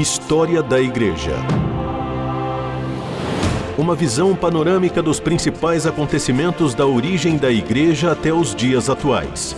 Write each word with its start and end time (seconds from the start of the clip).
História 0.00 0.62
da 0.62 0.80
Igreja. 0.80 1.36
Uma 3.76 3.94
visão 3.94 4.34
panorâmica 4.34 5.02
dos 5.02 5.20
principais 5.20 5.86
acontecimentos 5.86 6.74
da 6.74 6.86
origem 6.86 7.36
da 7.36 7.52
Igreja 7.52 8.10
até 8.10 8.32
os 8.32 8.54
dias 8.54 8.88
atuais. 8.88 9.54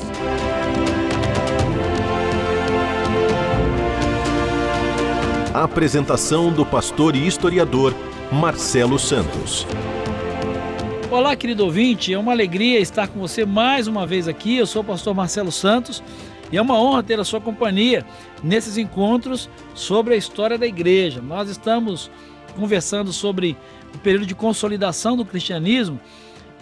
Apresentação 5.54 6.50
do 6.50 6.66
pastor 6.66 7.14
e 7.14 7.24
historiador 7.24 7.94
Marcelo 8.32 8.98
Santos. 8.98 9.64
Olá, 11.08 11.36
querido 11.36 11.64
ouvinte, 11.64 12.12
é 12.12 12.18
uma 12.18 12.32
alegria 12.32 12.80
estar 12.80 13.06
com 13.06 13.20
você 13.20 13.46
mais 13.46 13.86
uma 13.86 14.04
vez 14.08 14.26
aqui. 14.26 14.56
Eu 14.56 14.66
sou 14.66 14.82
o 14.82 14.84
pastor 14.84 15.14
Marcelo 15.14 15.52
Santos 15.52 16.02
e 16.52 16.58
é 16.58 16.62
uma 16.62 16.78
honra 16.78 17.02
ter 17.02 17.18
a 17.18 17.24
sua 17.24 17.40
companhia 17.40 18.04
nesses 18.44 18.76
encontros 18.76 19.48
sobre 19.74 20.12
a 20.12 20.16
história 20.16 20.58
da 20.58 20.66
igreja. 20.66 21.22
Nós 21.22 21.48
estamos 21.48 22.10
conversando 22.54 23.10
sobre 23.10 23.56
o 23.94 23.98
período 23.98 24.26
de 24.26 24.34
consolidação 24.34 25.16
do 25.16 25.24
cristianismo 25.24 25.98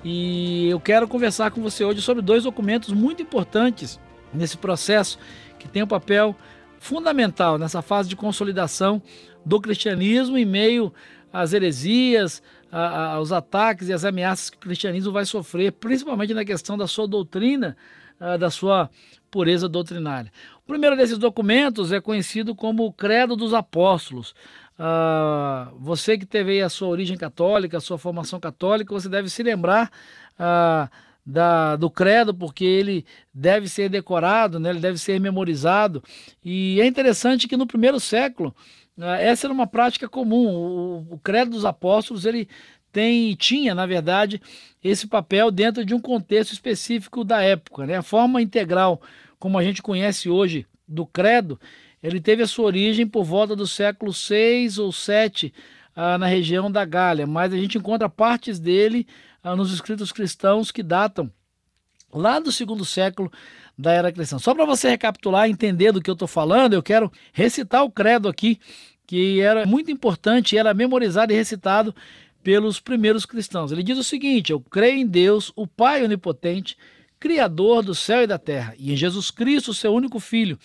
e 0.05 0.69
eu 0.69 0.79
quero 0.79 1.09
conversar 1.09 1.51
com 1.51 1.61
você 1.61 1.85
hoje 1.85 2.01
sobre 2.01 2.23
dois 2.23 2.45
documentos 2.45 2.91
muito 2.93 3.21
importantes 3.21 3.99
nesse 4.33 4.57
processo 4.57 5.19
que 5.59 5.69
tem 5.69 5.83
um 5.83 5.89
papel 5.89 6.37
fundamental 6.79 7.59
nessa 7.59 7.83
fase 7.83 8.09
de 8.09 8.15
consolidação 8.15 9.03
do 9.45 9.61
cristianismo 9.61 10.39
em 10.39 10.45
meio 10.45 10.95
às 11.33 11.53
heresias, 11.53 12.43
aos 12.71 13.33
ataques 13.33 13.89
e 13.89 13.93
às 13.93 14.05
ameaças 14.05 14.51
que 14.51 14.57
o 14.57 14.61
cristianismo 14.61 15.13
vai 15.13 15.25
sofrer, 15.25 15.73
principalmente 15.73 16.33
na 16.33 16.45
questão 16.45 16.79
da 16.79 16.87
sua 16.87 17.07
doutrina, 17.07 17.77
da 18.39 18.51
sua 18.51 18.89
pureza 19.31 19.69
doutrinária. 19.69 20.31
O 20.65 20.69
primeiro 20.69 20.97
desses 20.97 21.19
documentos 21.19 21.93
é 21.93 22.01
conhecido 22.01 22.55
como 22.55 22.85
o 22.85 22.93
Credo 22.93 23.37
dos 23.37 23.55
Apóstolos. 23.55 24.35
Uh, 24.79 25.77
você 25.79 26.17
que 26.17 26.25
teve 26.25 26.63
a 26.63 26.69
sua 26.69 26.89
origem 26.89 27.17
católica, 27.17 27.77
a 27.77 27.81
sua 27.81 27.99
formação 27.99 28.41
católica, 28.41 28.95
você 28.95 29.09
deve 29.09 29.29
se 29.29 29.43
lembrar 29.43 29.91
uh, 30.39 30.91
da, 31.25 31.77
do 31.77 31.91
credo, 31.91 32.35
porque 32.35 32.65
ele 32.65 33.05
deve 33.33 33.69
ser 33.69 33.91
decorado, 33.91 34.59
né, 34.59 34.71
ele 34.71 34.81
deve 34.81 34.97
ser 34.97 35.21
memorizado. 35.21 36.03
E 36.43 36.81
é 36.81 36.87
interessante 36.87 37.47
que 37.47 37.59
no 37.59 37.67
primeiro 37.67 38.01
século, 38.01 38.55
uh, 38.97 39.05
essa 39.05 39.47
era 39.47 39.53
uma 39.53 39.67
prática 39.67 40.09
comum. 40.09 40.49
O, 40.49 41.15
o 41.15 41.19
credo 41.19 41.51
dos 41.51 41.67
apóstolos 41.67 42.25
ele 42.25 42.49
tem 42.93 43.35
tinha, 43.35 43.75
na 43.75 43.87
verdade, 43.87 44.41
esse 44.83 45.07
papel 45.07 45.51
dentro 45.51 45.85
de 45.85 45.95
um 45.95 46.01
contexto 46.01 46.53
específico 46.53 47.25
da 47.25 47.43
época. 47.43 47.87
Né? 47.87 47.97
A 47.97 48.03
forma 48.03 48.43
integral, 48.43 49.01
como 49.39 49.59
a 49.59 49.65
gente 49.65 49.83
conhece 49.83 50.29
hoje, 50.29 50.67
do 50.87 51.07
credo, 51.07 51.59
ele 52.03 52.21
teve 52.21 52.43
a 52.43 52.47
sua 52.47 52.67
origem 52.67 53.07
por 53.07 53.25
volta 53.25 53.55
do 53.55 53.67
século 53.67 54.13
6 54.13 54.79
ou 54.79 54.91
7 54.91 55.53
ah, 55.95 56.19
na 56.19 56.27
região 56.27 56.71
da 56.71 56.85
Gália, 56.85 57.27
mas 57.27 57.53
a 57.53 57.57
gente 57.57 57.79
encontra 57.79 58.09
partes 58.09 58.59
dele 58.59 59.07
ah, 59.43 59.55
nos 59.55 59.73
escritos 59.73 60.11
cristãos 60.11 60.71
que 60.71 60.83
datam 60.83 61.31
lá 62.13 62.41
do 62.41 62.51
segundo 62.51 62.85
século 62.85 63.31
da 63.79 63.93
era 63.93 64.13
cristã. 64.13 64.39
Só 64.39 64.55
para 64.55 64.65
você 64.65 64.89
recapitular, 64.89 65.49
entender 65.49 65.93
do 65.93 66.03
que 66.03 66.11
eu 66.11 66.15
estou 66.15 66.29
falando, 66.29 66.75
eu 66.75 66.83
quero 66.83 67.11
recitar 67.33 67.85
o 67.85 67.91
credo 67.91 68.29
aqui, 68.29 68.59
que 69.07 69.41
era 69.41 69.65
muito 69.65 69.91
importante, 69.91 70.57
era 70.57 70.75
memorizado 70.75 71.33
e 71.33 71.37
recitado 71.37 71.95
pelos 72.43 72.81
primeiros 72.81 73.27
cristãos. 73.27 73.73
Ele 73.73 73.83
diz 73.83 73.99
o 73.99 74.05
seguinte: 74.05 74.53
Eu 74.53 74.61
creio 74.61 74.99
em 74.99 75.07
Deus, 75.07 75.53
o 75.57 75.67
Pai 75.67 76.03
onipotente, 76.05 76.77
Criador 77.19 77.83
do 77.83 77.95
céu 77.95 78.23
e 78.23 78.27
da 78.27 78.39
terra, 78.39 78.75
e 78.79 78.93
em 78.93 78.97
Jesus 78.97 79.31
Cristo, 79.31 79.75
seu 79.75 79.93
único 79.93 80.19
Filho, 80.19 80.59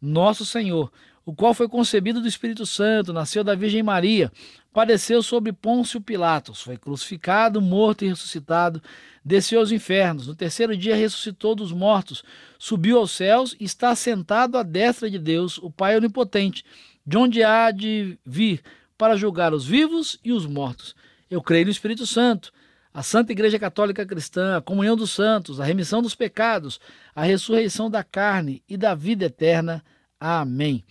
nosso 0.00 0.44
Senhor, 0.44 0.92
o 1.24 1.34
qual 1.34 1.54
foi 1.54 1.68
concebido 1.68 2.20
do 2.20 2.28
Espírito 2.28 2.66
Santo, 2.66 3.12
nasceu 3.12 3.42
da 3.42 3.54
Virgem 3.54 3.82
Maria, 3.82 4.30
padeceu 4.72 5.22
sobre 5.22 5.52
Pôncio 5.52 6.00
Pilatos, 6.00 6.60
foi 6.60 6.76
crucificado, 6.76 7.62
morto 7.62 8.04
e 8.04 8.08
ressuscitado, 8.08 8.82
desceu 9.24 9.60
aos 9.60 9.72
infernos, 9.72 10.26
no 10.26 10.34
terceiro 10.34 10.76
dia 10.76 10.96
ressuscitou 10.96 11.54
dos 11.54 11.72
mortos, 11.72 12.22
subiu 12.58 12.98
aos 12.98 13.12
céus 13.12 13.56
e 13.58 13.64
está 13.64 13.94
sentado 13.94 14.58
à 14.58 14.62
destra 14.62 15.10
de 15.10 15.18
Deus, 15.18 15.56
o 15.58 15.70
Pai 15.70 15.96
onipotente, 15.96 16.64
de 17.06 17.16
onde 17.16 17.42
há 17.42 17.70
de 17.70 18.18
vir 18.24 18.62
para 18.98 19.16
julgar 19.16 19.54
os 19.54 19.64
vivos 19.64 20.18
e 20.24 20.32
os 20.32 20.44
mortos. 20.44 20.94
Eu 21.32 21.40
creio 21.40 21.64
no 21.64 21.70
Espírito 21.70 22.06
Santo, 22.06 22.52
a 22.92 23.02
Santa 23.02 23.32
Igreja 23.32 23.58
Católica 23.58 24.04
Cristã, 24.04 24.58
a 24.58 24.60
comunhão 24.60 24.94
dos 24.94 25.12
santos, 25.12 25.58
a 25.58 25.64
remissão 25.64 26.02
dos 26.02 26.14
pecados, 26.14 26.78
a 27.14 27.22
ressurreição 27.22 27.88
da 27.88 28.04
carne 28.04 28.62
e 28.68 28.76
da 28.76 28.94
vida 28.94 29.24
eterna. 29.24 29.82
Amém. 30.20 30.84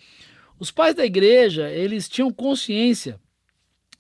Os 0.58 0.72
pais 0.72 0.96
da 0.96 1.06
igreja, 1.06 1.70
eles 1.70 2.10
tinham 2.10 2.34
consciência 2.34 3.20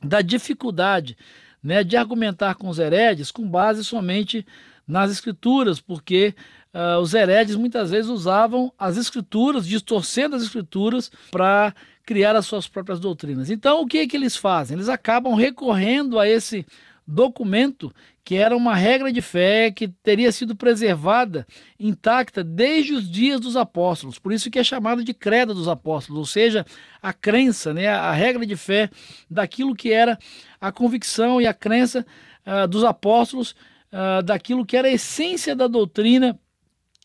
da 0.04 0.24
dificuldade 0.24 1.16
né, 1.62 1.84
de 1.84 1.96
argumentar 1.96 2.56
com 2.56 2.70
os 2.70 2.80
heredes 2.80 3.30
com 3.30 3.48
base 3.48 3.86
somente 3.86 4.44
nas 4.88 5.12
escrituras, 5.12 5.80
porque 5.80 6.34
uh, 6.74 7.00
os 7.00 7.14
heredes 7.14 7.56
muitas 7.56 7.92
vezes 7.92 8.10
usavam 8.10 8.74
as 8.80 8.98
escrituras, 8.98 9.68
distorcendo 9.68 10.36
as 10.36 10.42
escrituras 10.42 11.12
para 11.30 11.72
criar 12.06 12.36
as 12.36 12.46
suas 12.46 12.68
próprias 12.68 13.00
doutrinas. 13.00 13.50
Então, 13.50 13.82
o 13.82 13.88
que 13.88 14.00
é 14.00 14.08
que 14.08 14.16
eles 14.16 14.36
fazem? 14.36 14.76
Eles 14.76 14.90
acabam 14.90 15.34
recorrendo 15.36 16.20
a 16.20 16.28
esse 16.28 16.66
documento 17.06 17.94
que 18.24 18.36
era 18.36 18.56
uma 18.56 18.76
regra 18.76 19.12
de 19.12 19.22
fé 19.22 19.72
que 19.72 19.88
teria 19.88 20.32
sido 20.32 20.56
preservada 20.56 21.46
intacta 21.80 22.44
desde 22.44 22.94
os 22.94 23.10
dias 23.10 23.40
dos 23.40 23.58
apóstolos. 23.58 24.20
Por 24.20 24.32
isso 24.32 24.50
que 24.50 24.60
é 24.60 24.64
chamado 24.64 25.04
de 25.04 25.14
credo 25.14 25.54
dos 25.54 25.68
apóstolos, 25.68 26.20
ou 26.20 26.26
seja, 26.26 26.66
a 27.02 27.12
crença, 27.12 27.74
né, 27.74 27.88
a 27.88 28.12
regra 28.12 28.46
de 28.46 28.56
fé 28.56 28.90
daquilo 29.30 29.76
que 29.76 29.92
era 29.92 30.18
a 30.60 30.72
convicção 30.72 31.42
e 31.42 31.48
a 31.48 31.54
crença 31.54 32.06
uh, 32.46 32.68
dos 32.68 32.84
apóstolos, 32.84 33.56
uh, 33.92 34.22
daquilo 34.24 34.66
que 34.66 34.78
era 34.78 34.88
a 34.88 34.92
essência 34.92 35.56
da 35.56 35.68
doutrina 35.68 36.40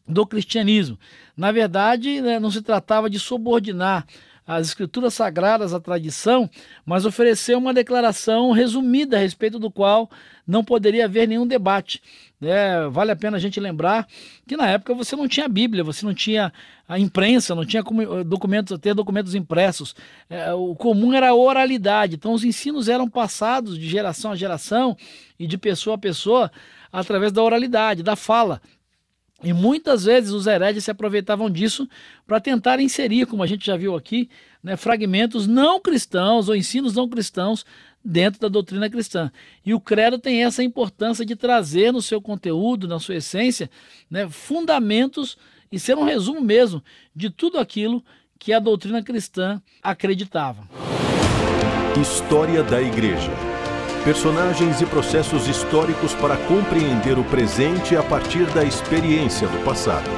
do 0.07 0.27
cristianismo. 0.27 0.99
Na 1.37 1.51
verdade, 1.51 2.21
né, 2.21 2.39
não 2.39 2.51
se 2.51 2.63
tratava 2.63 3.11
de 3.11 3.19
subordinar 3.19 4.07
as 4.47 4.69
escrituras 4.69 5.15
sagradas 5.15 5.75
à 5.75 5.81
tradição, 5.81 6.49
mas 6.85 7.05
oferecer 7.05 7.57
uma 7.57 7.75
declaração 7.75 8.53
resumida 8.53 9.17
a 9.17 9.21
respeito 9.21 9.59
do 9.59 9.71
qual 9.71 10.09
não 10.47 10.63
poderia 10.63 11.07
haver 11.07 11.27
nenhum 11.27 11.47
debate. 11.47 12.01
É, 12.41 12.87
vale 12.89 13.11
a 13.11 13.17
pena 13.17 13.39
a 13.39 13.41
gente 13.41 13.59
lembrar 13.59 14.07
que 14.47 14.57
na 14.57 14.69
época 14.69 14.95
você 14.95 15.17
não 15.17 15.27
tinha 15.27 15.49
Bíblia, 15.49 15.83
você 15.83 16.05
não 16.05 16.15
tinha 16.15 16.53
a 16.87 16.99
imprensa, 16.99 17.55
não 17.55 17.65
tinha 17.65 17.83
eh, 17.83 18.25
documentos, 18.25 18.79
ter 18.79 18.95
documentos 18.95 19.35
impressos. 19.35 19.97
É, 20.29 20.53
o 20.53 20.75
comum 20.77 21.13
era 21.15 21.31
a 21.31 21.35
oralidade. 21.35 22.15
Então 22.15 22.33
os 22.33 22.45
ensinos 22.45 22.89
eram 22.89 23.09
passados 23.09 23.79
de 23.79 23.89
geração 23.89 24.33
a 24.33 24.37
geração 24.37 24.97
e 25.39 25.47
de 25.47 25.59
pessoa 25.59 25.97
a 25.97 25.99
pessoa 25.99 26.53
através 26.93 27.33
da 27.33 27.43
oralidade, 27.43 28.03
da 28.03 28.15
fala. 28.15 28.61
E 29.43 29.53
muitas 29.53 30.05
vezes 30.05 30.31
os 30.31 30.47
heredes 30.47 30.85
se 30.85 30.91
aproveitavam 30.91 31.51
disso 31.51 31.87
para 32.27 32.41
tentar 32.41 32.81
inserir, 32.81 33.27
como 33.27 33.43
a 33.43 33.47
gente 33.47 33.67
já 33.67 33.77
viu 33.77 33.95
aqui, 33.95 34.31
né, 34.63 34.77
fragmentos 34.77 35.47
não 35.47 35.79
cristãos 35.79 36.49
ou 36.49 36.57
ensinos 36.57 36.95
não 36.95 37.09
cristãos 37.09 37.65
dentro 38.03 38.41
da 38.41 38.49
doutrina 38.49 38.89
cristã. 38.89 39.31
E 39.65 39.75
o 39.75 39.81
credo 39.81 40.19
tem 40.19 40.43
essa 40.43 40.63
importância 40.63 41.25
de 41.25 41.37
trazer 41.37 41.93
no 41.93 42.01
seu 42.01 42.21
conteúdo, 42.21 42.89
na 42.89 42.99
sua 42.99 43.17
essência, 43.17 43.71
né, 44.11 44.27
fundamentos 44.29 45.37
e 45.71 45.79
ser 45.79 45.99
um 45.99 46.05
resumo 46.05 46.41
mesmo 46.41 46.83
de 47.15 47.29
tudo 47.29 47.59
aquilo 47.59 48.03
que 48.39 48.55
a 48.55 48.59
doutrina 48.59 49.03
cristã 49.03 49.61
acreditava. 49.83 50.67
História 52.01 52.63
da 52.63 52.81
Igreja 52.81 53.46
personagens 54.07 54.81
e 54.81 54.87
processos 54.87 55.49
históricos 55.49 56.15
para 56.15 56.37
compreender 56.47 57.19
o 57.19 57.25
presente 57.25 57.97
a 57.97 58.05
partir 58.05 58.47
da 58.55 58.63
experiência 58.63 59.49
do 59.49 59.65
passado. 59.65 60.09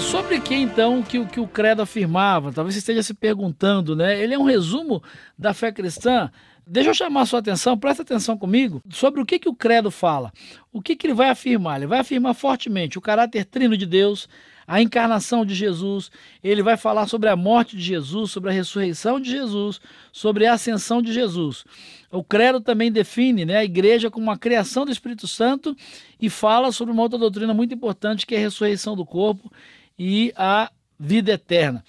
Sobre 0.00 0.40
que 0.40 0.56
então 0.56 1.00
que, 1.00 1.24
que 1.26 1.38
o 1.38 1.46
credo 1.46 1.82
afirmava? 1.82 2.50
Talvez 2.50 2.74
você 2.74 2.80
esteja 2.80 3.04
se 3.04 3.14
perguntando, 3.14 3.94
né? 3.94 4.20
Ele 4.20 4.34
é 4.34 4.38
um 4.38 4.42
resumo 4.42 5.00
da 5.38 5.54
fé 5.54 5.70
cristã. 5.70 6.28
Deixa 6.66 6.90
eu 6.90 6.94
chamar 6.94 7.20
a 7.20 7.26
sua 7.26 7.38
atenção, 7.38 7.78
presta 7.78 8.02
atenção 8.02 8.36
comigo, 8.36 8.82
sobre 8.90 9.22
o 9.22 9.24
que, 9.24 9.38
que 9.38 9.48
o 9.48 9.54
credo 9.54 9.92
fala. 9.92 10.32
O 10.72 10.82
que, 10.82 10.96
que 10.96 11.06
ele 11.06 11.14
vai 11.14 11.28
afirmar? 11.28 11.76
Ele 11.76 11.86
vai 11.86 12.00
afirmar 12.00 12.34
fortemente 12.34 12.98
o 12.98 13.00
caráter 13.00 13.44
trino 13.44 13.76
de 13.76 13.86
Deus, 13.86 14.28
a 14.68 14.82
encarnação 14.82 15.46
de 15.46 15.54
Jesus, 15.54 16.10
ele 16.44 16.62
vai 16.62 16.76
falar 16.76 17.06
sobre 17.06 17.30
a 17.30 17.34
morte 17.34 17.74
de 17.74 17.82
Jesus, 17.82 18.30
sobre 18.30 18.50
a 18.50 18.52
ressurreição 18.52 19.18
de 19.18 19.30
Jesus, 19.30 19.80
sobre 20.12 20.44
a 20.44 20.52
ascensão 20.52 21.00
de 21.00 21.10
Jesus. 21.10 21.64
O 22.12 22.22
credo 22.22 22.60
também 22.60 22.92
define 22.92 23.46
né, 23.46 23.56
a 23.56 23.64
igreja 23.64 24.10
como 24.10 24.26
uma 24.26 24.36
criação 24.36 24.84
do 24.84 24.92
Espírito 24.92 25.26
Santo 25.26 25.74
e 26.20 26.28
fala 26.28 26.70
sobre 26.70 26.92
uma 26.92 27.02
outra 27.02 27.18
doutrina 27.18 27.54
muito 27.54 27.72
importante 27.72 28.26
que 28.26 28.34
é 28.34 28.38
a 28.38 28.42
ressurreição 28.42 28.94
do 28.94 29.06
corpo 29.06 29.50
e 29.98 30.34
a 30.36 30.70
vida 31.00 31.32
eterna. 31.32 31.82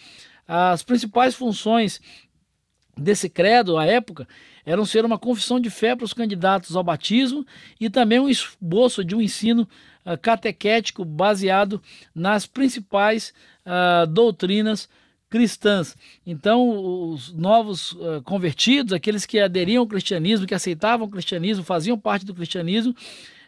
As 0.48 0.82
principais 0.82 1.36
funções 1.36 2.00
desse 2.96 3.30
credo 3.30 3.78
à 3.78 3.86
época 3.86 4.26
eram 4.66 4.86
ser 4.86 5.04
uma 5.04 5.20
confissão 5.20 5.60
de 5.60 5.70
fé 5.70 5.98
para 5.98 6.06
os 6.06 6.14
candidatos 6.14 6.78
ao 6.78 6.84
batismo 6.84 7.46
e 7.78 7.90
também 7.90 8.20
um 8.20 8.30
esboço 8.30 9.04
de 9.04 9.16
um 9.16 9.22
ensino 9.22 9.68
uh, 10.06 10.18
catequético 10.18 11.04
baseado 11.06 11.82
nas 12.14 12.46
principais 12.46 13.34
uh, 13.66 14.08
doutrinas 14.08 14.90
cristãs. 15.30 15.96
Então, 16.26 17.12
os 17.12 17.32
novos 17.34 17.92
uh, 17.94 18.22
convertidos, 18.24 18.94
aqueles 18.94 19.26
que 19.26 19.40
aderiam 19.40 19.82
ao 19.82 19.88
cristianismo, 19.88 20.48
que 20.48 20.56
aceitavam 20.56 21.08
o 21.08 21.10
cristianismo, 21.10 21.64
faziam 21.64 21.98
parte 21.98 22.26
do 22.26 22.34
cristianismo, 22.34 22.96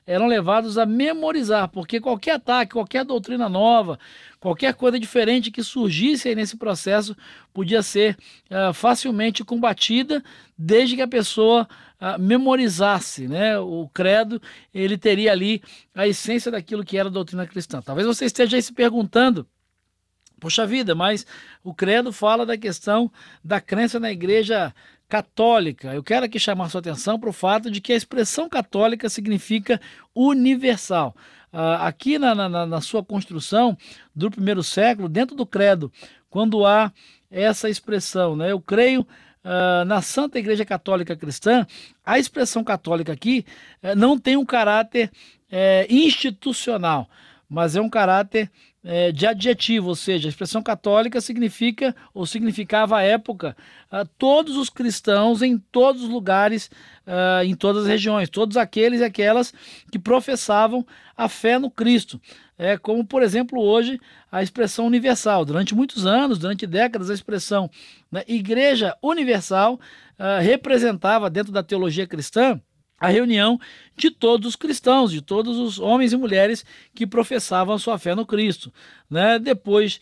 eram 0.06 0.28
levados 0.28 0.78
a 0.78 0.86
memorizar, 0.86 1.68
porque 1.70 2.00
qualquer 2.00 2.36
ataque, 2.36 2.74
qualquer 2.74 3.06
doutrina 3.06 3.48
nova, 3.48 4.00
qualquer 4.40 4.74
coisa 4.74 5.00
diferente 5.00 5.52
que 5.52 5.64
surgisse 5.64 6.34
nesse 6.34 6.58
processo 6.58 7.16
podia 7.54 7.84
ser 7.84 8.18
uh, 8.50 8.74
facilmente 8.74 9.44
combatida, 9.44 10.24
desde 10.58 10.96
que 10.96 11.02
a 11.02 11.08
pessoa 11.08 11.68
uh, 12.00 12.20
memorizasse 12.20 13.28
né? 13.28 13.58
o 13.60 13.90
credo, 13.94 14.42
ele 14.74 14.98
teria 14.98 15.32
ali 15.32 15.62
a 15.94 16.08
essência 16.08 16.52
daquilo 16.52 16.84
que 16.84 16.98
era 16.98 17.08
a 17.08 17.12
doutrina 17.12 17.46
cristã. 17.46 17.82
Talvez 17.82 18.08
você 18.08 18.26
esteja 18.26 18.58
aí 18.58 18.62
se 18.62 18.74
perguntando. 18.74 19.48
Poxa 20.40 20.66
vida, 20.66 20.96
mas 20.96 21.24
o 21.64 21.72
credo 21.72 22.12
fala 22.12 22.48
da 22.48 22.58
questão 22.58 23.12
da 23.44 23.62
crença 23.62 24.00
na 24.00 24.12
igreja 24.12 24.74
católica. 25.12 25.94
Eu 25.94 26.02
quero 26.02 26.26
aqui 26.26 26.40
chamar 26.40 26.70
sua 26.70 26.80
atenção 26.80 27.20
para 27.20 27.30
o 27.30 27.34
fato 27.34 27.70
de 27.70 27.82
que 27.82 27.92
a 27.92 27.98
expressão 27.98 28.48
católica 28.48 29.10
significa 29.10 29.80
universal. 30.16 31.14
Uh, 31.52 31.76
aqui 31.82 32.18
na, 32.18 32.34
na, 32.34 32.66
na, 32.66 32.80
sua 32.80 33.04
construção 33.04 33.78
do 34.16 34.32
primeiro 34.32 34.64
século, 34.64 35.10
dentro 35.10 35.36
do 35.36 35.46
credo, 35.46 35.92
quando 36.30 36.66
há 36.66 36.94
essa 37.30 37.70
expressão, 37.70 38.38
né, 38.38 38.54
eu 38.54 38.62
creio 38.62 39.02
uh, 39.02 39.84
na 39.86 40.02
Santa 40.02 40.40
Igreja 40.40 40.64
Católica 40.64 41.14
Cristã, 41.14 41.68
a 42.06 42.18
expressão 42.18 42.64
católica 42.64 43.12
aqui 43.12 43.46
uh, 43.84 43.94
não 43.98 44.18
tem 44.18 44.38
um 44.38 44.46
caráter 44.46 45.12
eh, 45.52 45.86
institucional, 45.90 47.10
mas 47.50 47.76
é 47.76 47.82
um 47.82 47.90
caráter 47.90 48.50
é, 48.84 49.12
de 49.12 49.28
adjetivo, 49.28 49.90
ou 49.90 49.96
seja, 49.96 50.28
a 50.28 50.30
expressão 50.30 50.62
católica 50.62 51.22
significa 51.22 51.96
ou 52.14 52.26
significava 52.26 52.98
à 52.98 53.04
época 53.04 53.56
uh, 53.92 54.08
todos 54.18 54.58
os 54.58 54.70
cristãos 54.70 55.44
em 55.44 55.58
todos 55.58 56.04
os 56.04 56.10
lugares, 56.10 56.70
uh, 57.06 57.44
em 57.44 57.54
todas 57.54 57.84
as 57.84 57.88
regiões, 57.88 58.30
todos 58.30 58.58
aqueles 58.58 59.02
e 59.02 59.04
aquelas 59.04 59.54
que 59.92 60.00
professavam 60.00 60.86
a 61.16 61.30
fé 61.30 61.60
no 61.60 61.70
Cristo. 61.70 62.20
É 62.58 62.78
como, 62.78 63.06
por 63.06 63.22
exemplo, 63.22 63.62
hoje 63.62 64.00
a 64.32 64.42
expressão 64.42 64.88
universal. 64.88 65.46
Durante 65.46 65.76
muitos 65.76 66.06
anos, 66.06 66.40
durante 66.40 66.66
décadas, 66.66 67.10
a 67.10 67.14
expressão 67.14 67.70
né, 68.12 68.24
Igreja 68.28 68.96
Universal 69.02 69.76
uh, 69.76 70.42
representava 70.42 71.30
dentro 71.30 71.52
da 71.52 71.62
teologia 71.62 72.08
cristã 72.08 72.60
a 73.02 73.08
reunião 73.08 73.60
de 73.98 74.12
todos 74.12 74.50
os 74.50 74.56
cristãos, 74.56 75.12
de 75.12 75.24
todos 75.24 75.58
os 75.58 75.80
homens 75.80 76.14
e 76.14 76.18
mulheres 76.18 76.64
que 76.94 77.08
professavam 77.08 77.74
a 77.74 77.80
sua 77.80 77.98
fé 77.98 78.14
no 78.14 78.28
Cristo. 78.28 78.72
Né? 79.10 79.40
Depois 79.40 80.00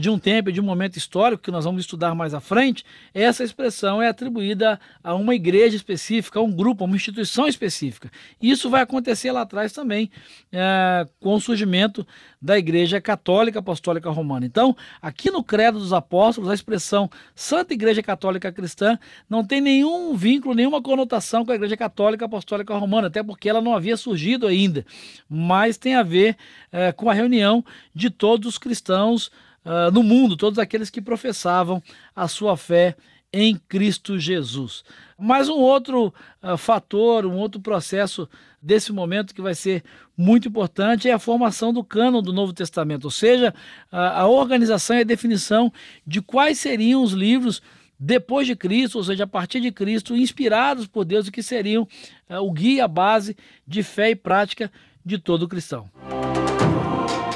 de 0.00 0.10
um 0.10 0.18
tempo, 0.18 0.50
de 0.50 0.60
um 0.60 0.64
momento 0.64 0.96
histórico 0.96 1.42
que 1.42 1.50
nós 1.50 1.64
vamos 1.64 1.82
estudar 1.82 2.14
mais 2.14 2.34
à 2.34 2.40
frente, 2.40 2.84
essa 3.14 3.44
expressão 3.44 4.02
é 4.02 4.08
atribuída 4.08 4.80
a 5.04 5.14
uma 5.14 5.34
igreja 5.34 5.76
específica, 5.76 6.40
a 6.40 6.42
um 6.42 6.50
grupo, 6.50 6.82
a 6.82 6.86
uma 6.86 6.96
instituição 6.96 7.46
específica. 7.46 8.10
Isso 8.42 8.68
vai 8.68 8.82
acontecer 8.82 9.30
lá 9.30 9.42
atrás 9.42 9.72
também 9.72 10.10
é, 10.50 11.06
com 11.20 11.34
o 11.34 11.40
surgimento 11.40 12.06
da 12.40 12.58
Igreja 12.58 13.00
Católica 13.00 13.60
Apostólica 13.60 14.10
Romana. 14.10 14.46
Então, 14.46 14.76
aqui 15.00 15.30
no 15.30 15.42
Credo 15.42 15.78
dos 15.78 15.92
Apóstolos, 15.92 16.50
a 16.50 16.54
expressão 16.54 17.10
Santa 17.34 17.74
Igreja 17.74 18.02
Católica 18.02 18.50
Cristã 18.50 18.98
não 19.28 19.44
tem 19.44 19.60
nenhum 19.60 20.16
vínculo, 20.16 20.54
nenhuma 20.54 20.82
conotação 20.82 21.44
com 21.44 21.52
a 21.52 21.54
Igreja 21.54 21.76
Católica 21.76 22.24
Apostólica 22.24 22.74
Romana, 22.74 23.08
até 23.08 23.22
porque 23.22 23.48
ela 23.48 23.60
não 23.60 23.74
havia 23.74 23.96
surgido 23.96 24.46
ainda, 24.46 24.84
mas 25.28 25.76
tem 25.76 25.94
a 25.94 26.02
ver 26.02 26.36
é, 26.72 26.92
com 26.92 27.08
a 27.08 27.14
reunião 27.14 27.64
de 27.94 28.10
todos 28.10 28.48
os 28.48 28.58
cristãos 28.58 29.30
uh, 29.68 29.90
no 29.92 30.02
mundo, 30.02 30.36
todos 30.36 30.58
aqueles 30.58 30.88
que 30.88 31.02
professavam 31.02 31.82
a 32.16 32.26
sua 32.26 32.56
fé 32.56 32.96
em 33.30 33.60
Cristo 33.68 34.18
Jesus. 34.18 34.82
Mas 35.18 35.50
um 35.50 35.58
outro 35.58 36.12
uh, 36.42 36.56
fator, 36.56 37.26
um 37.26 37.36
outro 37.36 37.60
processo 37.60 38.26
desse 38.60 38.90
momento 38.90 39.34
que 39.34 39.42
vai 39.42 39.54
ser 39.54 39.84
muito 40.16 40.48
importante 40.48 41.08
é 41.08 41.12
a 41.12 41.18
formação 41.18 41.72
do 41.72 41.84
cânon 41.84 42.22
do 42.22 42.32
Novo 42.32 42.52
Testamento, 42.52 43.04
ou 43.04 43.10
seja, 43.10 43.54
a, 43.92 44.22
a 44.22 44.26
organização 44.26 44.96
e 44.96 45.00
a 45.00 45.04
definição 45.04 45.70
de 46.06 46.22
quais 46.22 46.58
seriam 46.58 47.02
os 47.02 47.12
livros 47.12 47.62
depois 48.00 48.46
de 48.46 48.56
Cristo, 48.56 48.96
ou 48.96 49.04
seja, 49.04 49.24
a 49.24 49.26
partir 49.26 49.60
de 49.60 49.72
Cristo, 49.72 50.16
inspirados 50.16 50.86
por 50.86 51.04
Deus 51.04 51.26
e 51.26 51.32
que 51.32 51.42
seriam 51.42 51.86
uh, 52.30 52.36
o 52.36 52.50
guia, 52.50 52.86
a 52.86 52.88
base 52.88 53.36
de 53.66 53.82
fé 53.82 54.10
e 54.10 54.16
prática 54.16 54.72
de 55.04 55.18
todo 55.18 55.48
cristão. 55.48 55.90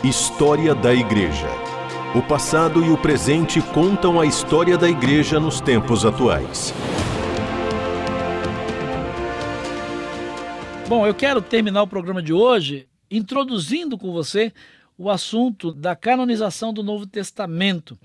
História 0.02 0.75
da 0.75 0.93
Igreja 0.93 1.62
o 2.14 2.20
passado 2.20 2.85
e 2.85 2.91
o 2.91 2.99
presente 2.99 3.62
contam 3.73 4.20
a 4.20 4.26
história 4.26 4.76
da 4.76 4.87
igreja 4.87 5.41
nos 5.41 5.62
tempos 5.62 6.05
atuais. 6.05 6.75
Bom, 10.87 11.06
eu 11.06 11.14
quero 11.14 11.41
terminar 11.41 11.82
o 11.82 11.87
programa 11.87 12.20
de 12.20 12.31
hoje 12.35 12.87
introduzindo 13.11 13.97
com 13.97 14.12
você 14.12 14.53
o 14.99 15.09
assunto 15.09 15.73
da 15.73 15.97
canonização 15.97 16.70
do 16.70 16.82
Novo 16.82 17.06
Testamento. 17.06 17.99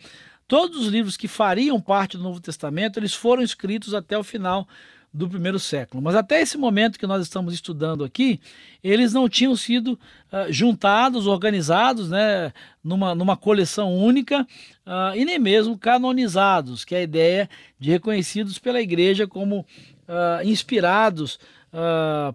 Todos 0.48 0.78
os 0.80 0.88
livros 0.88 1.18
que 1.18 1.28
fariam 1.28 1.82
parte 1.82 2.16
do 2.16 2.24
Novo 2.24 2.40
Testamento, 2.40 2.98
eles 2.98 3.14
foram 3.14 3.44
escritos 3.44 3.94
até 3.94 4.18
o 4.18 4.24
final 4.24 4.66
do 5.14 5.28
primeiro 5.28 5.58
século. 5.58 6.02
Mas 6.02 6.16
até 6.16 6.42
esse 6.42 6.58
momento 6.58 7.00
que 7.00 7.08
nós 7.08 7.22
estamos 7.22 7.54
estudando 7.54 8.04
aqui, 8.04 8.40
eles 8.84 9.14
não 9.14 9.28
tinham 9.28 9.56
sido 9.56 9.94
uh, 10.32 10.52
juntados, 10.52 11.28
organizados 11.28 12.10
né, 12.10 12.54
numa, 12.84 13.16
numa 13.16 13.36
coleção 13.36 13.96
única 13.96 14.42
uh, 14.86 15.16
e 15.16 15.26
nem 15.26 15.40
mesmo 15.40 15.78
canonizados, 15.78 16.86
que 16.86 16.94
é 16.94 17.00
a 17.00 17.04
ideia 17.04 17.50
de 17.80 17.90
reconhecidos 17.90 18.60
pela 18.60 18.82
igreja 18.82 19.28
como 19.28 19.62
uh, 19.62 20.44
inspirados 20.44 21.40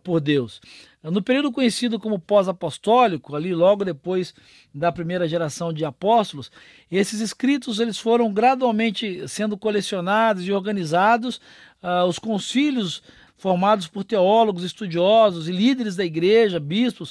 por 0.04 0.20
Deus. 0.20 0.60
No 1.02 1.20
período 1.20 1.50
conhecido 1.50 1.98
como 1.98 2.18
pós-apostólico, 2.18 3.34
ali 3.34 3.52
logo 3.52 3.84
depois 3.84 4.32
da 4.72 4.92
primeira 4.92 5.26
geração 5.26 5.72
de 5.72 5.84
apóstolos, 5.84 6.50
esses 6.90 7.20
escritos 7.20 7.80
eles 7.80 7.98
foram 7.98 8.32
gradualmente 8.32 9.26
sendo 9.26 9.56
colecionados 9.56 10.46
e 10.46 10.52
organizados. 10.52 11.40
Uh, 11.82 12.06
os 12.06 12.20
concílios 12.20 13.02
formados 13.36 13.88
por 13.88 14.04
teólogos, 14.04 14.62
estudiosos 14.62 15.48
e 15.48 15.52
líderes 15.52 15.96
da 15.96 16.04
igreja, 16.04 16.60
bispos, 16.60 17.10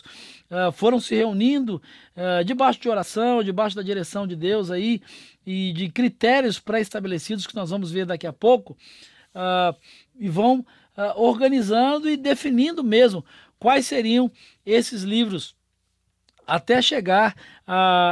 uh, 0.50 0.72
foram 0.72 0.98
se 0.98 1.14
reunindo 1.14 1.82
uh, 2.16 2.46
debaixo 2.46 2.80
de 2.80 2.88
oração, 2.88 3.44
debaixo 3.44 3.76
da 3.76 3.82
direção 3.82 4.26
de 4.26 4.38
Deus 4.38 4.72
aí 4.72 5.02
e 5.46 5.74
de 5.74 5.90
critérios 5.90 6.58
pré-estabelecidos 6.58 7.46
que 7.46 7.56
nós 7.56 7.70
vamos 7.70 7.92
ver 7.92 8.06
daqui 8.06 8.26
a 8.28 8.32
pouco, 8.32 8.78
e 10.20 10.30
vão 10.30 10.64
organizando 11.16 12.08
e 12.08 12.16
definindo 12.16 12.84
mesmo 12.84 13.26
quais 13.62 13.86
seriam 13.86 14.30
esses 14.66 15.04
livros 15.04 15.56
até 16.48 16.82
chegar 16.82 17.36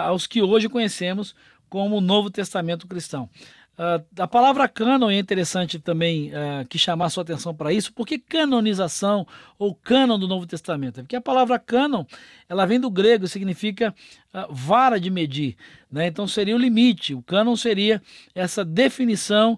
aos 0.05 0.27
que 0.27 0.43
hoje 0.43 0.69
conhecemos 0.69 1.35
como 1.67 1.97
o 1.97 2.01
Novo 2.01 2.29
Testamento 2.29 2.87
cristão. 2.87 3.27
Uh, 3.73 4.05
a 4.21 4.27
palavra 4.27 4.67
cânon 4.67 5.09
é 5.09 5.17
interessante 5.17 5.79
também 5.79 6.31
uh, 6.31 6.67
que 6.67 6.77
chamar 6.77 7.09
sua 7.09 7.23
atenção 7.23 7.55
para 7.55 7.71
isso. 7.71 7.93
Por 7.93 8.05
que 8.05 8.19
canonização 8.19 9.25
ou 9.57 9.73
cânon 9.73 10.19
do 10.19 10.27
Novo 10.27 10.45
Testamento? 10.45 11.01
Porque 11.01 11.15
a 11.15 11.21
palavra 11.21 11.57
cânon 11.57 12.03
ela 12.49 12.65
vem 12.65 12.77
do 12.77 12.91
grego 12.91 13.23
e 13.23 13.29
significa 13.29 13.95
uh, 14.33 14.53
vara 14.53 14.99
de 14.99 15.09
medir. 15.09 15.55
Né? 15.89 16.07
Então 16.07 16.27
seria 16.27 16.55
o 16.57 16.59
limite. 16.59 17.13
O 17.13 17.23
cânon 17.23 17.55
seria 17.55 18.01
essa 18.35 18.63
definição 18.65 19.57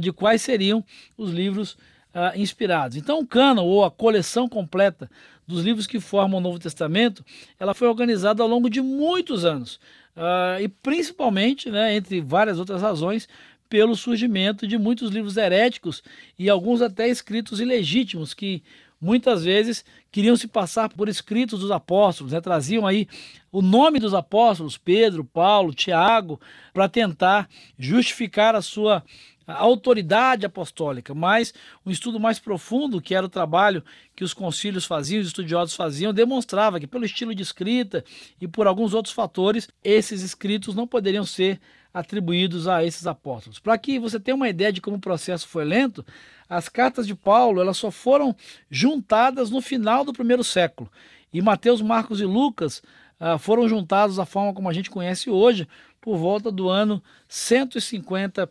de 0.00 0.12
quais 0.12 0.42
seriam 0.42 0.84
os 1.16 1.30
livros 1.32 1.72
uh, 1.72 1.95
inspirados. 2.34 2.96
Então, 2.96 3.18
o 3.18 3.26
cânon, 3.26 3.64
ou 3.64 3.84
a 3.84 3.90
coleção 3.90 4.48
completa 4.48 5.10
dos 5.46 5.62
livros 5.62 5.86
que 5.86 6.00
formam 6.00 6.38
o 6.38 6.42
Novo 6.42 6.58
Testamento, 6.58 7.24
ela 7.58 7.74
foi 7.74 7.88
organizada 7.88 8.42
ao 8.42 8.48
longo 8.48 8.68
de 8.68 8.80
muitos 8.80 9.44
anos. 9.44 9.78
Uh, 10.16 10.60
e 10.62 10.68
principalmente, 10.68 11.70
né, 11.70 11.94
entre 11.94 12.20
várias 12.20 12.58
outras 12.58 12.80
razões, 12.80 13.28
pelo 13.68 13.96
surgimento 13.96 14.66
de 14.66 14.78
muitos 14.78 15.10
livros 15.10 15.36
heréticos 15.36 16.02
e 16.38 16.48
alguns 16.48 16.80
até 16.80 17.08
escritos 17.08 17.60
ilegítimos 17.60 18.32
que 18.32 18.62
muitas 19.00 19.44
vezes 19.44 19.84
queriam 20.10 20.36
se 20.36 20.48
passar 20.48 20.88
por 20.88 21.08
escritos 21.08 21.60
dos 21.60 21.70
apóstolos, 21.70 22.32
né? 22.32 22.40
traziam 22.40 22.86
aí 22.86 23.06
o 23.52 23.60
nome 23.60 23.98
dos 23.98 24.14
apóstolos, 24.14 24.78
Pedro, 24.78 25.24
Paulo, 25.24 25.74
Tiago, 25.74 26.40
para 26.72 26.88
tentar 26.88 27.48
justificar 27.78 28.54
a 28.54 28.62
sua 28.62 29.02
a 29.46 29.54
autoridade 29.54 30.44
apostólica, 30.44 31.14
mas 31.14 31.54
um 31.84 31.90
estudo 31.90 32.18
mais 32.18 32.38
profundo, 32.38 33.00
que 33.00 33.14
era 33.14 33.24
o 33.24 33.28
trabalho 33.28 33.84
que 34.14 34.24
os 34.24 34.34
concílios 34.34 34.84
faziam, 34.84 35.20
os 35.20 35.28
estudiosos 35.28 35.76
faziam, 35.76 36.12
demonstrava 36.12 36.80
que 36.80 36.86
pelo 36.86 37.04
estilo 37.04 37.34
de 37.34 37.42
escrita 37.42 38.04
e 38.40 38.48
por 38.48 38.66
alguns 38.66 38.92
outros 38.92 39.14
fatores, 39.14 39.68
esses 39.84 40.22
escritos 40.22 40.74
não 40.74 40.86
poderiam 40.86 41.24
ser 41.24 41.60
atribuídos 41.94 42.68
a 42.68 42.84
esses 42.84 43.06
apóstolos. 43.06 43.58
Para 43.58 43.78
que 43.78 43.98
você 43.98 44.20
tenha 44.20 44.34
uma 44.34 44.48
ideia 44.48 44.72
de 44.72 44.80
como 44.80 44.96
o 44.96 45.00
processo 45.00 45.48
foi 45.48 45.64
lento, 45.64 46.04
as 46.48 46.68
cartas 46.68 47.06
de 47.06 47.14
Paulo 47.14 47.60
elas 47.60 47.78
só 47.78 47.90
foram 47.90 48.34
juntadas 48.70 49.50
no 49.50 49.62
final 49.62 50.04
do 50.04 50.12
primeiro 50.12 50.44
século. 50.44 50.90
E 51.32 51.40
Mateus, 51.40 51.80
Marcos 51.80 52.20
e 52.20 52.24
Lucas 52.24 52.82
ah, 53.18 53.38
foram 53.38 53.68
juntados 53.68 54.16
da 54.16 54.26
forma 54.26 54.52
como 54.52 54.68
a 54.68 54.72
gente 54.72 54.90
conhece 54.90 55.30
hoje, 55.30 55.66
por 56.00 56.18
volta 56.18 56.52
do 56.52 56.68
ano 56.68 57.02
150 57.28 58.50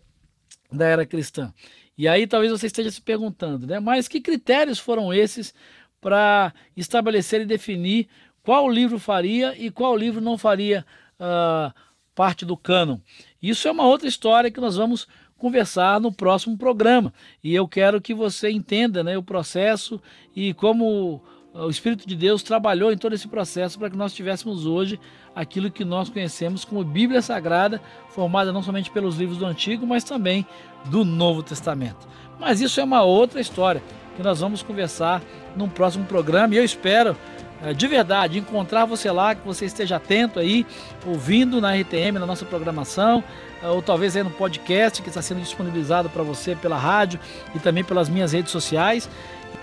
da 0.72 0.86
era 0.86 1.06
cristã. 1.06 1.54
E 1.98 2.08
aí 2.08 2.28
talvez 2.28 2.52
você 2.52 2.68
esteja 2.68 2.92
se 2.92 3.02
perguntando, 3.02 3.66
né? 3.66 3.80
Mas 3.80 4.08
que 4.08 4.20
critérios 4.20 4.80
foram 4.80 5.14
esses 5.14 5.54
para 6.02 6.54
estabelecer 6.76 7.42
e 7.42 7.46
definir 7.46 8.08
qual 8.44 8.70
livro 8.70 9.00
faria 9.00 9.56
e 9.58 9.72
qual 9.72 9.96
livro 9.98 10.22
não 10.22 10.38
faria 10.38 10.86
uh, 11.20 11.74
parte 12.14 12.46
do 12.46 12.56
cânon? 12.56 13.00
Isso 13.42 13.68
é 13.68 13.72
uma 13.72 13.86
outra 13.88 14.08
história 14.08 14.52
que 14.52 14.60
nós 14.60 14.76
vamos 14.76 15.08
conversar 15.38 16.00
no 16.00 16.12
próximo 16.12 16.58
programa. 16.58 17.14
E 17.44 17.56
eu 17.56 17.68
quero 17.68 18.00
que 18.00 18.14
você 18.14 18.50
entenda 18.50 19.04
né, 19.04 19.18
o 19.18 19.24
processo 19.24 20.02
e 20.36 20.54
como 20.54 21.24
o 21.64 21.70
Espírito 21.70 22.06
de 22.06 22.16
Deus 22.16 22.44
trabalhou 22.44 22.92
em 22.92 22.98
todo 22.98 23.16
esse 23.16 23.30
processo 23.30 23.80
para 23.80 23.90
que 23.90 23.96
nós 23.96 24.14
tivéssemos 24.14 24.66
hoje 24.66 25.00
aquilo 25.34 25.72
que 25.72 25.86
nós 25.86 26.10
conhecemos 26.10 26.66
como 26.66 26.84
Bíblia 26.84 27.22
Sagrada, 27.22 27.82
formada 28.10 28.52
não 28.52 28.62
somente 28.62 28.92
pelos 28.92 29.16
livros 29.16 29.38
do 29.38 29.46
Antigo, 29.46 29.88
mas 29.88 30.04
também 30.04 30.46
do 30.86 31.06
Novo 31.06 31.42
Testamento. 31.42 32.08
Mas 32.38 32.60
isso 32.60 32.82
é 32.82 32.84
uma 32.84 33.04
outra 33.04 33.40
história 33.40 33.82
que 34.18 34.24
nós 34.24 34.42
vamos 34.42 34.62
conversar 34.62 35.22
num 35.56 35.70
próximo 35.70 36.04
programa 36.06 36.54
e 36.54 36.58
eu 36.58 36.64
espero 36.64 37.16
eh, 37.64 37.74
de 37.74 37.88
verdade 37.88 38.38
encontrar 38.38 38.84
você 38.84 39.10
lá, 39.10 39.34
que 39.34 39.46
você 39.46 39.66
esteja 39.66 39.96
atento 39.96 40.40
aí, 40.40 40.66
ouvindo 41.06 41.62
na 41.62 41.74
RTM, 41.74 42.20
na 42.20 42.26
nossa 42.26 42.46
programação, 42.46 43.24
eh, 43.64 43.68
ou 43.68 43.82
talvez 43.82 44.16
aí 44.18 44.24
no 44.24 44.32
podcast 44.32 45.02
que 45.02 45.08
está 45.08 45.22
sendo 45.22 45.40
disponibilizado 45.40 46.10
para 46.10 46.24
você 46.24 46.54
pela 46.54 46.78
rádio 46.78 47.18
e 47.54 47.60
também 47.60 47.84
pelas 47.84 48.10
minhas 48.10 48.34
redes 48.34 48.52
sociais. 48.52 49.10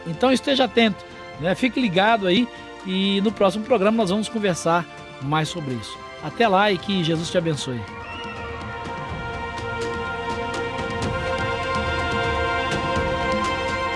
Então 0.07 0.33
esteja 0.33 0.65
atento 0.65 1.13
né? 1.41 1.55
Fique 1.55 1.81
ligado 1.81 2.27
aí 2.27 2.49
e 2.87 3.21
no 3.21 3.33
próximo 3.33 3.65
programa 3.65 3.97
nós 3.97 4.11
vamos 4.11 4.29
conversar 4.29 4.85
mais 5.23 5.49
sobre 5.49 5.75
isso. 5.75 5.99
Até 6.23 6.47
lá 6.47 6.71
e 6.71 6.79
que 6.79 7.03
Jesus 7.03 7.31
te 7.31 7.39
abençoe. 7.39 7.81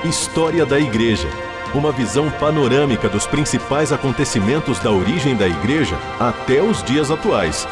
História 0.04 0.64
da 0.64 0.78
Igreja. 0.78 1.28
Uma 1.74 1.90
visão 1.90 2.30
panorâmica 2.30 3.08
dos 3.08 3.26
principais 3.26 3.92
acontecimentos 3.92 4.78
da 4.78 4.90
origem 4.90 5.34
da 5.36 5.48
Igreja 5.48 5.96
até 6.18 6.62
os 6.62 6.82
dias 6.82 7.10
atuais. 7.10 7.66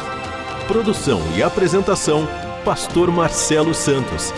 Produção 0.67 1.21
e 1.35 1.41
apresentação: 1.41 2.27
Pastor 2.65 3.09
Marcelo 3.09 3.73
Santos. 3.73 4.33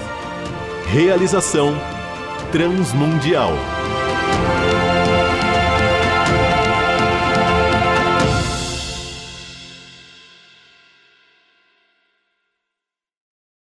Realização: 0.85 1.75
Transmundial. 2.51 3.53